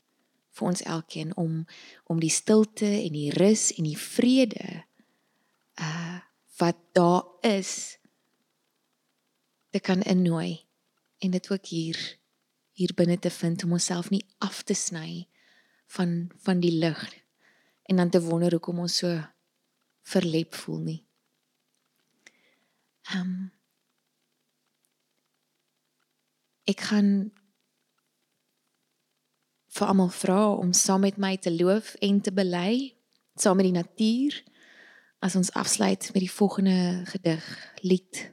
vir 0.56 0.68
ons 0.68 0.82
elkeen 0.82 1.36
om 1.36 1.66
om 2.04 2.20
die 2.20 2.32
stilte 2.32 2.88
en 2.88 3.16
die 3.16 3.32
rus 3.36 3.72
en 3.76 3.88
die 3.90 4.00
vrede 4.00 4.84
uh 5.82 6.20
wat 6.62 6.78
daar 6.94 7.24
is 7.42 7.98
te 9.74 9.80
kan 9.80 10.02
innooi 10.02 10.68
en 11.18 11.32
dit 11.32 11.52
ook 11.52 11.66
hier 11.66 11.98
hier 12.78 12.94
binne 12.94 13.20
te 13.20 13.30
vind 13.30 13.64
om 13.64 13.72
onsself 13.72 14.10
nie 14.10 14.26
af 14.38 14.62
te 14.64 14.74
sny 14.78 15.28
van 15.96 16.30
van 16.46 16.60
die 16.60 16.74
lig 16.84 17.02
en 17.90 17.96
dan 17.96 18.10
te 18.10 18.22
wonder 18.22 18.52
hoekom 18.52 18.80
ons 18.80 18.98
so 19.02 19.10
verlep 20.02 20.56
voel 20.56 20.80
nie. 20.80 21.02
Ehm 23.12 23.22
um, 23.22 23.52
ek 26.70 26.86
gaan 26.92 27.10
vir 29.72 29.88
almal 29.88 30.12
vra 30.12 30.42
om 30.60 30.74
saam 30.74 31.06
met 31.06 31.18
my 31.18 31.38
te 31.38 31.52
loof 31.54 31.94
en 32.04 32.20
te 32.22 32.32
bely 32.36 32.94
saam 33.40 33.56
met 33.56 33.70
die 33.70 33.78
natuur 33.78 34.42
as 35.24 35.36
ons 35.36 35.52
afsluit 35.56 36.10
met 36.14 36.24
die 36.26 36.32
volgende 36.32 37.06
gedig 37.06 37.46
lied 37.82 38.32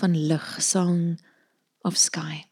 van 0.00 0.16
lig 0.16 0.46
song 0.62 1.20
of 1.86 1.96
sky. 1.96 2.44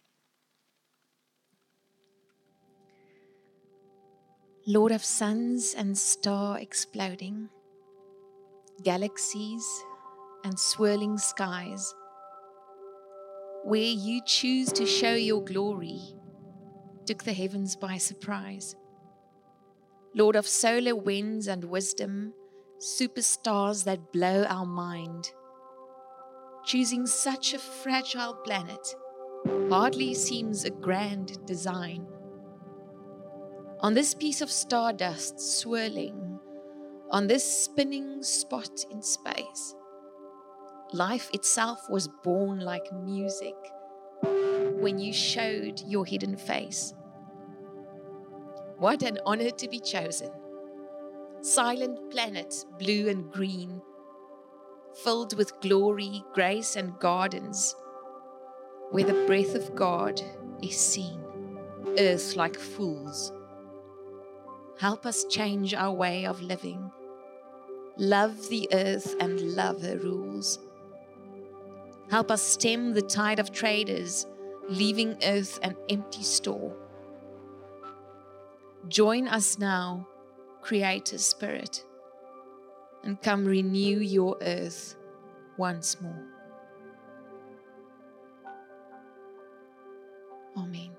Lord 4.66 4.92
of 4.92 5.05
suns 5.05 5.74
and 5.74 5.98
star 5.98 6.59
exploding 6.59 7.48
galaxies 8.85 9.64
and 10.44 10.61
swirling 10.61 11.18
skies 11.18 11.94
where 13.64 13.81
you 14.07 14.20
choose 14.27 14.70
to 14.72 14.87
show 14.87 15.14
your 15.14 15.42
glory 15.44 16.17
took 17.09 17.25
the 17.25 17.33
heavens 17.33 17.75
by 17.75 17.97
surprise. 17.97 18.77
Lord 20.14 20.37
of 20.37 20.47
solar 20.47 20.94
winds 20.94 21.49
and 21.49 21.64
wisdom, 21.64 22.35
superstars 22.79 23.85
that 23.85 24.12
blow 24.12 24.44
our 24.44 24.66
mind. 24.66 25.33
Choosing 26.66 27.07
such 27.07 27.55
a 27.55 27.59
fragile 27.59 28.35
planet 28.44 28.94
hardly 29.71 30.12
seems 30.12 30.64
a 30.64 30.71
grand 30.71 31.38
design. 31.47 32.07
On 33.81 33.94
this 33.94 34.12
piece 34.12 34.42
of 34.42 34.51
stardust 34.51 35.40
swirling, 35.40 36.38
on 37.11 37.27
this 37.27 37.64
spinning 37.64 38.23
spot 38.23 38.85
in 38.90 39.01
space, 39.01 39.75
life 40.92 41.31
itself 41.33 41.81
was 41.88 42.07
born 42.23 42.61
like 42.61 42.92
music 42.92 43.57
when 44.79 44.99
you 44.99 45.14
showed 45.14 45.81
your 45.87 46.05
hidden 46.05 46.37
face. 46.37 46.92
What 48.79 49.03
an 49.03 49.19
honor 49.27 49.51
to 49.51 49.69
be 49.69 49.81
chosen. 49.81 50.31
Silent 51.41 52.12
planet, 52.12 52.64
blue 52.79 53.09
and 53.09 53.29
green, 53.29 53.83
filled 55.03 55.37
with 55.37 55.61
glory, 55.61 56.23
grace, 56.33 56.77
and 56.77 56.97
gardens, 57.01 57.75
where 58.93 59.03
the 59.03 59.27
breath 59.27 59.57
of 59.57 59.75
God 59.75 60.23
is 60.62 60.79
seen, 60.79 61.21
earth 61.99 62.37
like 62.37 62.57
fools. 62.57 63.33
Help 64.79 65.07
us 65.07 65.25
change 65.25 65.75
our 65.75 65.93
way 65.93 66.25
of 66.25 66.41
living. 66.41 66.93
Love 67.97 68.49
the 68.49 68.69
earth 68.73 69.17
and 69.19 69.57
love 69.57 69.83
her 69.83 69.99
rules. 69.99 70.61
Help 72.12 72.31
us 72.31 72.43
stem 72.43 72.93
the 72.93 73.03
tide 73.03 73.41
of 73.41 73.51
traders, 73.51 74.25
leaving 74.69 75.17
earth 75.25 75.59
an 75.64 75.75
empty 75.88 76.23
store 76.23 76.77
Join 78.87 79.27
us 79.27 79.59
now, 79.59 80.07
Creator 80.62 81.19
Spirit, 81.19 81.85
and 83.03 83.21
come 83.21 83.45
renew 83.45 83.99
your 83.99 84.37
earth 84.41 84.97
once 85.57 86.01
more. 86.01 86.25
Amen. 90.57 90.99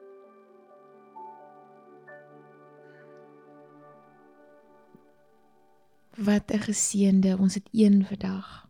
wat 6.19 6.51
'n 6.51 6.59
geseënde. 6.59 7.37
Ons 7.37 7.53
het 7.53 7.69
een 7.71 8.05
vandag. 8.05 8.67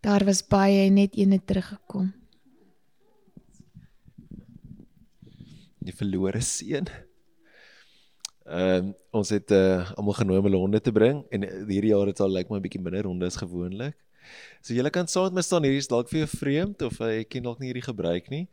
Daar 0.00 0.24
was 0.24 0.46
baie 0.46 0.90
net 0.90 1.16
een 1.16 1.30
het 1.30 1.46
teruggekom. 1.46 2.21
Die 5.82 5.94
verlore 5.96 6.42
seun. 6.46 6.88
Ehm 8.42 8.90
uh, 8.90 8.94
ons 9.14 9.30
het 9.30 9.52
uh, 9.54 9.90
almal 9.94 10.16
genooi 10.18 10.38
om 10.40 10.46
hulle 10.48 10.58
honde 10.58 10.80
te 10.82 10.92
bring 10.94 11.20
en 11.30 11.44
hierdie 11.68 11.92
jaar 11.92 12.08
het 12.10 12.20
al 12.20 12.32
lyk 12.32 12.48
like 12.48 12.52
my 12.52 12.58
'n 12.58 12.64
bietjie 12.64 12.82
minder 12.82 13.06
honde 13.06 13.26
as 13.26 13.36
gewoonlik. 13.38 13.96
So 14.62 14.74
julle 14.74 14.90
kan 14.90 15.06
saam 15.06 15.30
met 15.30 15.40
my 15.40 15.42
staan. 15.42 15.66
Hierdie 15.66 15.82
is 15.82 15.90
dalk 15.90 16.08
vir 16.10 16.24
jou 16.24 16.30
vreemd 16.38 16.82
of 16.82 16.98
jy 16.98 17.24
ken 17.24 17.42
dalk 17.46 17.60
nie 17.60 17.70
hierdie 17.70 17.86
gebruik 17.86 18.30
nie. 18.30 18.48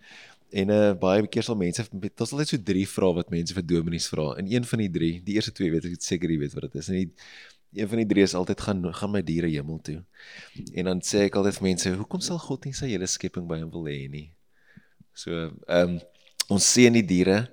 En 0.52 0.70
uh 0.74 0.94
baie 0.98 1.28
keer 1.28 1.46
sal 1.46 1.58
mense 1.58 1.86
dit 1.92 2.22
is 2.26 2.34
altyd 2.34 2.54
so 2.54 2.58
drie 2.72 2.88
vrae 2.89 3.13
wat 3.20 3.30
mense 3.30 3.54
vir 3.54 3.65
dominees 3.65 4.10
vra. 4.10 4.34
En 4.42 4.50
een 4.50 4.65
van 4.65 4.80
die 4.86 4.89
drie, 4.89 5.13
die 5.26 5.38
eerste 5.38 5.54
twee 5.54 5.72
weet 5.72 5.86
ek 5.86 6.02
seker 6.02 6.30
jy 6.30 6.39
weet 6.46 6.54
wat 6.58 6.70
dit 6.70 6.82
is. 6.82 6.89
En 6.89 6.96
die 7.02 7.10
een 7.82 7.89
van 7.89 8.02
die 8.02 8.08
drie 8.10 8.24
is 8.26 8.34
altyd 8.34 8.62
gaan 8.62 8.94
gaan 8.94 9.12
my 9.13 9.22
diere 9.22 9.50
hemel 9.50 9.82
toe. 9.86 10.00
En 10.74 10.89
dan 10.89 11.02
sê 11.06 11.28
ek 11.28 11.38
altyd 11.38 11.60
vir 11.60 11.68
mense, 11.70 11.92
hoekom 12.02 12.22
sal 12.26 12.39
God 12.42 12.65
nie 12.65 12.74
sy 12.74 12.89
hele 12.89 13.08
skepping 13.08 13.46
by 13.50 13.60
hom 13.62 13.70
wil 13.74 13.86
hê 13.89 14.08
nie? 14.10 14.30
So, 15.13 15.52
ehm 15.68 15.98
um, 15.98 16.00
ons 16.50 16.66
sien 16.74 16.96
die 16.98 17.06
diere 17.06 17.44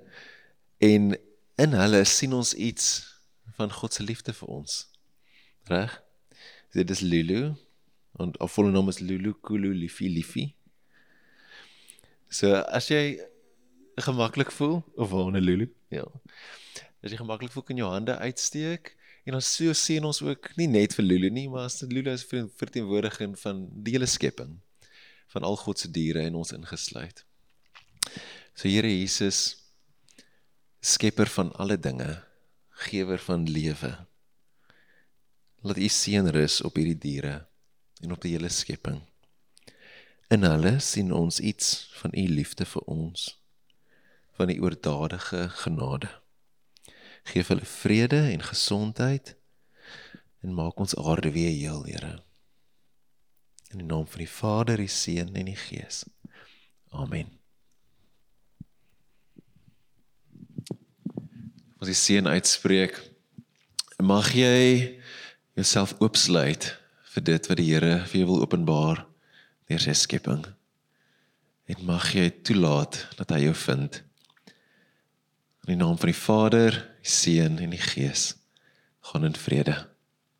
en 0.83 1.13
in 1.61 1.77
hulle 1.77 2.03
sien 2.05 2.33
ons 2.37 2.53
iets 2.53 2.89
van 3.57 3.71
God 3.73 3.93
se 3.93 4.03
liefde 4.05 4.33
vir 4.33 4.51
ons. 4.59 4.83
Reg? 5.69 5.93
Dit 6.73 6.89
is 6.93 7.01
Lulu 7.01 7.55
en 8.17 8.33
haar 8.39 8.49
volle 8.49 8.73
naam 8.73 8.89
is 8.89 8.99
Lulu 9.01 9.33
Kulu 9.45 9.73
Lifi 9.73 10.09
Lifi. 10.09 10.45
So 12.29 12.53
as 12.53 12.89
jy 12.91 13.17
gemaklik 14.01 14.51
voel 14.51 14.81
of 14.97 15.13
Honolulu, 15.15 15.69
ja. 15.93 16.05
As 17.01 17.13
jy 17.13 17.21
gemaklik 17.21 17.53
voel 17.53 17.65
kan 17.65 17.79
jou 17.79 17.89
hande 17.91 18.17
uitsteek 18.17 18.93
en 19.27 19.37
dan 19.37 19.43
so 19.43 19.73
sien 19.77 20.05
ons 20.07 20.21
ook 20.25 20.51
nie 20.59 20.69
net 20.71 20.95
vir 20.97 21.05
Lulu 21.05 21.29
nie, 21.33 21.47
maar 21.51 21.69
as 21.69 21.81
Lulu 21.85 22.11
is 22.13 22.25
verteenwoordiging 22.27 23.37
van 23.39 23.65
die 23.83 23.97
hele 23.97 24.09
skepping 24.09 24.57
van 25.33 25.43
al 25.43 25.57
God 25.59 25.79
se 25.79 25.91
diere 25.91 26.23
en 26.25 26.37
ons 26.39 26.53
ingesluit. 26.55 27.26
So 28.57 28.65
Here 28.67 28.89
Jesus 28.89 29.69
skepper 30.81 31.29
van 31.29 31.51
alle 31.61 31.75
dinge, 31.77 32.23
gewer 32.89 33.19
van 33.21 33.43
lewe. 33.45 33.91
Laat 35.61 35.77
U 35.77 35.89
seën 35.93 36.25
rus 36.33 36.55
op 36.65 36.79
hierdie 36.81 36.97
diere 36.97 37.35
en 38.01 38.15
op 38.17 38.25
die 38.25 38.33
hele 38.33 38.49
skepping. 38.49 39.03
In 40.33 40.41
hulle 40.41 40.79
sien 40.81 41.13
ons 41.13 41.37
iets 41.37 41.69
van 42.01 42.17
u 42.17 42.25
liefde 42.33 42.65
vir 42.65 42.89
ons, 42.89 43.29
van 44.41 44.49
die 44.49 44.57
oordadige 44.57 45.45
genade. 45.61 46.09
Geef 47.29 47.53
hulle 47.53 47.73
vrede 47.77 48.25
en 48.33 48.41
gesondheid 48.41 49.35
en 50.41 50.57
maak 50.57 50.81
ons 50.81 50.97
aarde 50.97 51.29
weer 51.37 51.53
heel, 51.53 51.85
Here. 51.85 52.15
In 53.69 53.85
die 53.85 53.91
naam 53.93 54.09
van 54.09 54.25
die 54.25 54.33
Vader, 54.41 54.81
die 54.81 54.89
Seun 54.89 55.35
en 55.37 55.53
die 55.53 55.59
Gees. 55.69 56.07
Amen. 56.89 57.36
As 61.77 61.91
die 61.91 61.97
seën 61.97 62.25
uitspreek, 62.25 62.95
mag 64.01 64.31
jy 64.33 64.97
jouself 65.57 65.93
oopsluit 66.01 66.71
vir 67.13 67.25
dit 67.29 67.49
wat 67.49 67.59
die 67.59 67.67
Here 67.67 67.99
vir 68.09 68.21
jou 68.21 68.29
wil 68.31 68.45
openbaar 68.45 69.03
deur 69.69 69.83
sy 69.83 69.93
skepping. 69.97 70.45
En 71.67 71.83
mag 71.85 72.09
jy 72.15 72.29
toelaat 72.47 72.97
dat 73.19 73.33
hy 73.35 73.43
jou 73.45 73.55
vind. 73.67 73.99
In 75.67 75.75
die 75.75 75.79
naam 75.81 75.99
van 75.99 76.09
die 76.09 76.17
Vader, 76.17 76.79
die 77.03 77.11
Seun 77.11 77.59
en 77.61 77.75
die 77.75 77.81
Gees. 77.81 78.31
Gaan 79.11 79.27
in 79.27 79.35
vrede. 79.37 79.75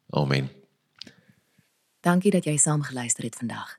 Amen. 0.09 0.49
Dankie 2.01 2.31
dat 2.31 2.47
jy 2.47 2.55
saam 2.57 2.81
geluister 2.87 3.27
het 3.27 3.35
vandag. 3.35 3.75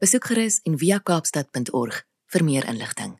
Besoek 0.00 0.30
gerus 0.30 0.60
en 0.64 0.78
via 0.78 1.00
kaapstad.org 1.02 2.00
vir 2.32 2.44
meer 2.46 2.68
inligting. 2.70 3.18